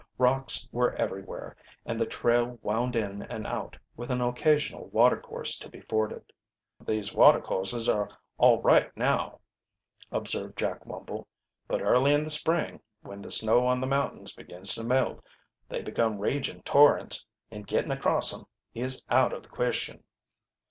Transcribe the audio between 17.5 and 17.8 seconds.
and